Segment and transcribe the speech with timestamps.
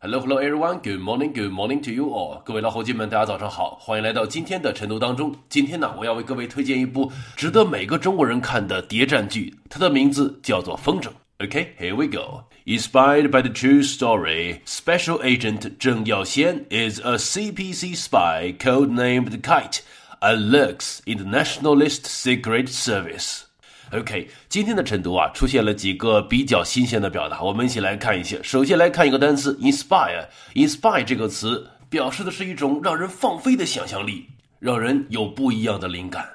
[0.00, 0.80] Hello, hello, everyone.
[0.82, 2.42] Good morning, good morning to you all.
[2.42, 5.32] 各位老伙计们，大家早上好，欢迎来到今天的晨读当中。
[5.48, 11.08] 今天呢，我要为各位推荐一部值得每个中国人看的谍战剧，它的名字叫做《风筝》。
[11.38, 12.44] Okay, here we go.
[12.66, 19.82] Inspired by the true story, Special Agent Zheng Yaoxian is a CPC spy codenamed Kite
[20.20, 23.45] and lurks in the Nationalist Secret Service.
[23.93, 28.35] OK，今天的晨读啊，出现了几个比较新鲜的表达，我们一起来看一下。
[28.43, 30.25] 首先来看一个单词 inspire。
[30.55, 34.25] inspire 这个词表示的是一种让人放飞的想象力，
[34.59, 36.27] 让人有不一样的灵感。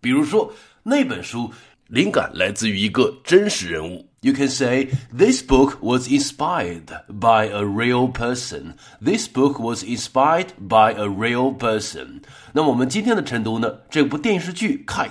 [0.00, 0.52] 比如说
[0.84, 1.50] 那本书，
[1.88, 4.08] 灵感来自于一个真实人物。
[4.20, 8.74] You can say this book was inspired by a real person.
[9.04, 12.22] This book was inspired by a real person.
[12.52, 13.78] 那么我们今天的晨读呢？
[13.90, 15.08] 这部电视剧《Kite》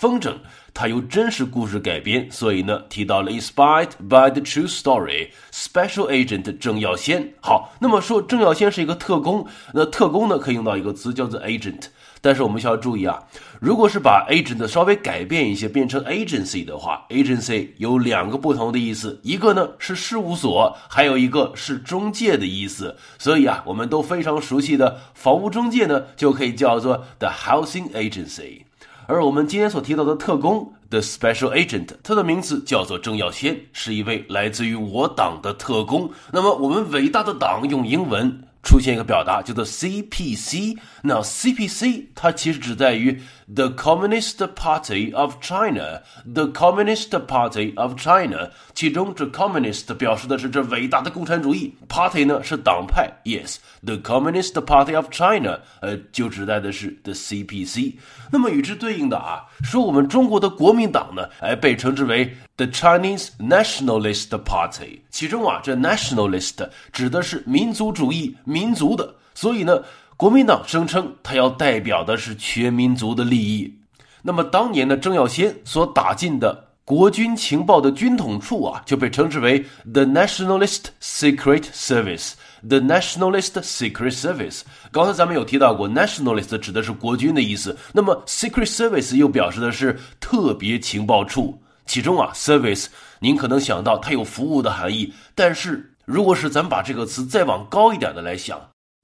[0.00, 0.34] 风筝。
[0.72, 5.28] 它由真实故事改编，所以呢提到了 inspired by the true story。
[5.52, 7.34] Special Agent 郑耀先。
[7.42, 11.88] 好，那么说郑耀先是一个特工，那特工呢可以用到一个词叫做 agent。
[12.22, 13.22] 但是我们需要注意啊，
[13.60, 22.96] 如果是把 agent 稍微改变一些，变成 agency 的话，agency 有两个不同的意思，一个呢是事务所，还有一个是中介的意思。
[23.18, 28.62] 所以啊，我们都非常熟悉的房屋中介呢，就可以叫做 the housing agency。
[29.10, 36.08] 而我们今天所提到的特工，the special agent，他的名字叫做郑耀先，是一位来自于我党的特工。
[36.32, 38.44] 那么，我们伟大的党用英文。
[38.62, 43.18] 出现一个表达叫做 CPC，那 CPC 它其实只在于
[43.53, 55.07] the Communist Party of China，the Communist Party of China，其中这 Communist 表示的是这伟大的共产主义，Party 呢是党派，Yes，the Communist Party of
[55.11, 57.93] China，呃，就指代的是 the CPC。
[58.31, 68.35] 那么与之对应的啊，说我们中国的国民党呢，哎，被称之为 the Chinese Nationalist Party，其中啊，这 Nationalist 指的是民族主义。
[68.43, 69.81] 民族的，所以呢，
[70.20, 73.74] 国民党声称他要代表的是全民族的利益。
[74.20, 82.32] 那么当年的郑耀先所打进的国军情报的军统处啊，就被称之为 The Nationalist Secret Service。
[82.68, 84.60] The Nationalist Secret Service。
[84.92, 91.58] 刚才咱们有提到过，Nationalist 指的是国军的意思，那么 Secret Service 又表示的是特别情报处。
[91.86, 92.88] 其中啊，Service，
[93.20, 95.86] 您可能想到它有服务的含义，但是。
[96.06, 98.60] 如果是咱们把这个词再往高一点的来想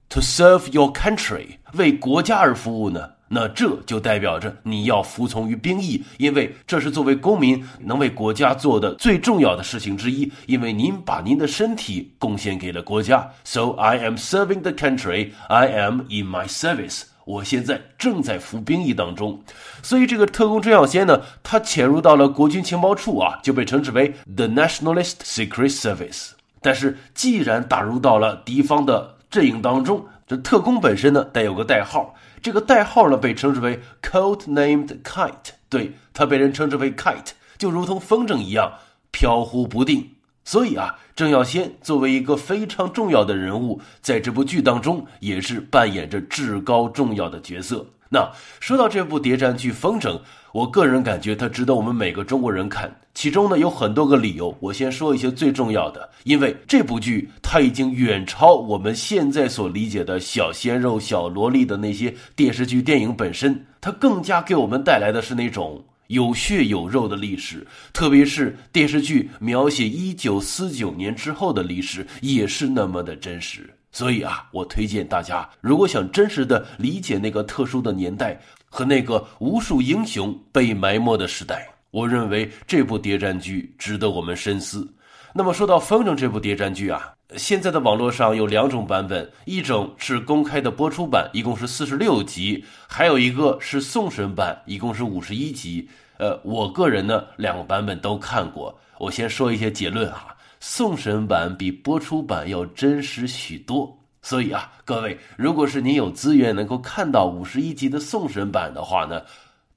[0.09, 10.31] ，to serve your country，为国家而服务呢，那这就代表着你要服从于兵役，因为这是作为公民能为国家做的最重要的事情之一。
[10.45, 15.31] 因为您把您的身体贡献给了国家，so I am serving the country.
[15.49, 17.03] I am in my service.
[17.25, 19.43] 我现在正在服兵役当中。
[19.83, 26.29] 所以这个特工郑耀先呢，他潜入到了国军情报处啊，就被称之为 the Nationalist Secret Service。
[26.61, 38.71] 但是，既然打入到了敌方的阵营当中，这特工本身呢带有个代号，这个代号呢被称之为 “code named Kite”，对，他被人称之为 Kite，就如同风筝一样
[39.11, 40.09] 飘忽不定。
[40.43, 47.85] 所以啊，郑耀先作为一个非常重要的人物，在这部剧当中也是扮演着至高重要的角色。
[48.09, 50.11] 那说到这部谍战剧《风筝》，
[50.53, 52.93] 我个人感觉它值得我们每个中国人看。
[53.13, 56.09] 其中呢有很多个理由，我先说一些最重要的。
[56.23, 67.65] 因为这部剧它已经远超我们现在所理解的小鲜肉、小萝莉的那些电视剧、电影本身，它更加给我们带来的是那种有血有肉的历史。
[67.91, 73.67] 特别是电视剧描写一九四九年之后的历史，也是那么的真实。
[73.97, 84.87] 所以啊，我推荐大家，如果想真实的理解那个特殊的年代和那个无数英雄被埋没的时代，我认为这部谍战剧值得我们深思。
[85.33, 95.89] 那么说到《风筝》这部谍战剧啊，现在的网络上有两种版本，一种是公开的播出版，一共是四十六集；还有一个是送审版，一共是五十一集。
[96.19, 98.79] 呃，我个人呢，两个版本都看过。
[98.99, 100.36] 我先说一些结论哈。
[100.59, 109.21] 送审版比播出版要真实许多，所以啊，各位，如果是您有资源能够看到五十一集的送审版的话呢，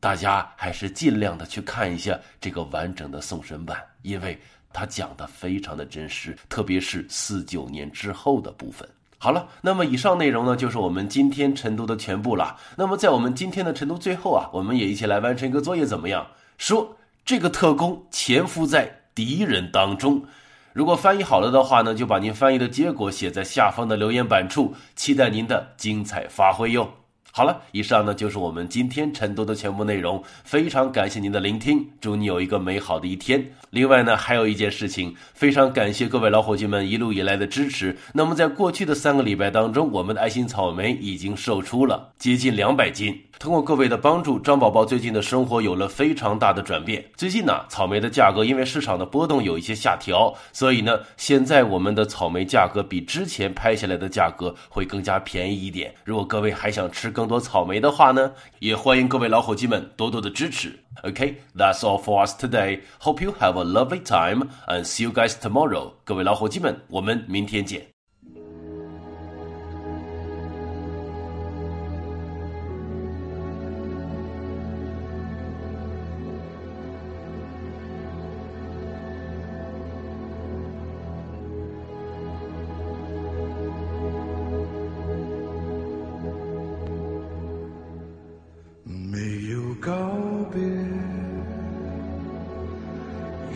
[0.01, 4.39] 大家还是尽量的去看一下这个完整的送审版，因为
[4.73, 8.89] 它讲的非常的真实，特别是四九年之后的部分。
[9.19, 12.57] 好了，那么以上内容呢，就是我们今天晨读的全部了。
[12.75, 16.27] 那么在我们今天的晨读最后啊，我们也一起来完成一个作业，怎么样？
[16.57, 20.25] 说这个特工潜伏在敌人当中。
[20.73, 26.89] 如果翻译好了的话呢，就把您翻译的结果写在下方的留言板处，期待您的精彩发挥哟。
[27.33, 30.23] 好了，以上呢就是我们今天晨读的全部内容。
[30.45, 33.53] 非常感谢您的聆听，祝你有一个美好的一天。
[33.71, 37.97] 另外呢，还有一件事情，非常感谢各位老伙计们一路以来的支持。
[38.15, 43.21] 那么在过去的三个礼拜当中，我们的爱心草莓已经售出了接近两百斤。
[43.41, 47.03] 通过各位的帮助，张宝宝最近的生活有了非常大的转变。
[47.17, 55.95] 最近呢，草莓的价格因为市场的波动有一些下调，所以呢，现在我们的草莓价格比之前拍下来的价格会更加便宜一点。
[56.05, 60.79] 如果各位还想吃更多草莓的话呢，也欢迎各位老伙计们多多的支持。
[61.05, 62.81] OK，that's all for us today.
[63.01, 65.93] Hope you have a lovely time and see you guys tomorrow.
[66.05, 68.00] 各位老伙计们，我们明天见。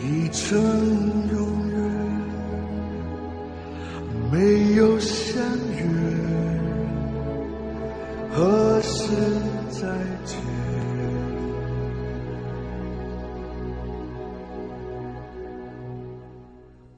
[0.01, 0.57] 已成
[1.31, 1.37] 永
[1.69, 1.75] 远，
[4.31, 5.41] 没有相
[5.75, 5.83] 约，
[8.31, 9.13] 何时
[9.71, 9.79] 再
[10.25, 10.37] 见？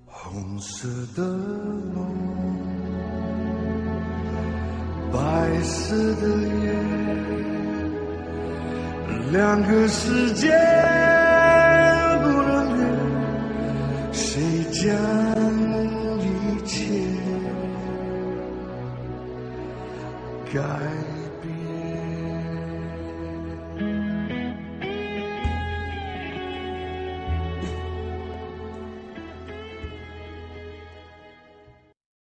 [0.05, 1.23] 红色的
[1.93, 1.95] 梦，
[5.13, 5.17] 白
[5.63, 6.75] 色的夜。
[9.31, 10.47] 两个世界
[14.79, 14.85] 将
[16.19, 16.93] 一切
[20.53, 20.61] 改
[21.41, 21.56] 变？